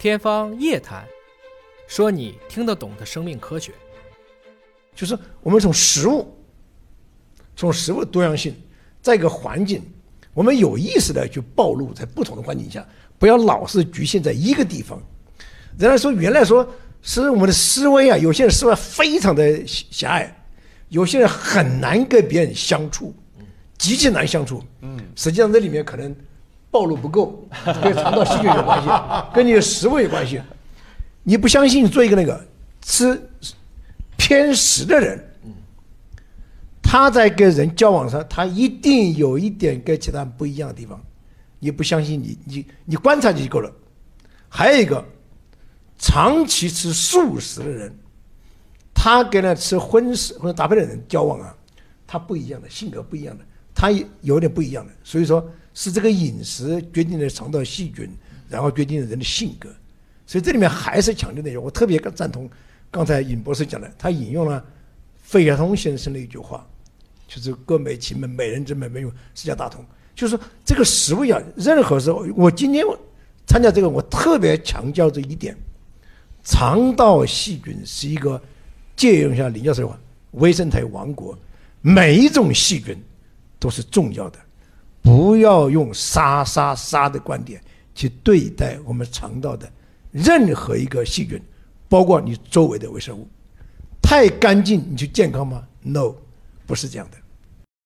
[0.00, 1.04] 天方夜谭，
[1.86, 3.70] 说你听得懂的生命科学。
[4.94, 6.26] 就是我们从食物，
[7.54, 8.54] 从食物多样性，
[9.02, 9.82] 在一个环境，
[10.32, 12.82] 我们有意识的去暴露在不同的环境下，
[13.18, 14.98] 不要老是局限在一个地方。
[15.78, 16.66] 人家说原来说
[17.02, 20.34] 是我们的思维啊，有些人思维非常的狭隘，
[20.88, 23.14] 有些人很难跟别人相处，
[23.76, 24.64] 极其难相处。
[24.80, 26.16] 嗯，实际上这里面可能。
[26.70, 27.48] 暴露不够，
[27.82, 28.88] 跟肠道细菌有关系，
[29.34, 30.40] 跟你的食物有关系。
[31.24, 32.40] 你不相信，做一个那个
[32.80, 33.20] 吃
[34.16, 35.22] 偏食的人，
[36.80, 41.00] 他在跟人交往上，他一定有一点跟其他人不一样的地方。
[41.58, 43.70] 你不相信，你你你观察就够了。
[44.48, 45.04] 还有一个，
[45.98, 47.92] 长期吃素食的人，
[48.94, 51.54] 他跟那吃荤食或者搭配的人交往啊，
[52.06, 53.90] 他不一样的性格不一样的，他
[54.20, 54.92] 有点不一样的。
[55.02, 55.44] 所以说。
[55.74, 58.10] 是这个饮食决定了肠道细菌，
[58.48, 59.68] 然后决定了人的性格，
[60.26, 61.56] 所以这里面还是强调那句。
[61.56, 62.48] 我特别赞同
[62.90, 64.64] 刚才尹博士讲的，他引用了
[65.22, 66.66] 费孝通先生的一句话，
[67.28, 69.84] 就是“各美其美，美人之美，没有世家大同”。
[70.14, 72.84] 就是说，这个食物呀，任何时候，我今天
[73.46, 75.56] 参加这个，我特别强调这一点：
[76.42, 78.42] 肠道细菌是一个
[78.96, 79.98] 借用一下林教授的话，
[80.32, 81.38] 微生态王国，
[81.80, 83.00] 每一种细菌
[83.58, 84.38] 都是重要的。
[85.02, 87.60] 不要用杀杀杀的观点
[87.94, 89.70] 去对待我们肠道的
[90.10, 91.40] 任何一个细菌，
[91.88, 93.28] 包括你周围的微生物。
[94.02, 96.14] 太干净你就健康吗？No，
[96.66, 97.16] 不是这样的。